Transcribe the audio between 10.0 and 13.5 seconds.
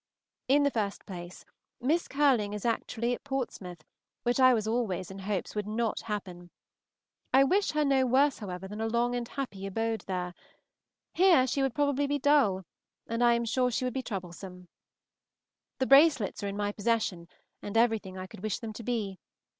there. Here she would probably be dull, and I am